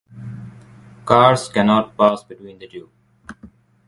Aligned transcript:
Cars 1.05 1.47
cannot 1.47 1.95
pass 1.95 2.23
between 2.23 2.57
the 2.57 2.65
two. 2.67 2.89